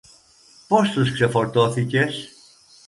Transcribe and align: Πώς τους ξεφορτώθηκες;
Πώς 0.67 0.91
τους 0.91 1.11
ξεφορτώθηκες; 1.13 2.29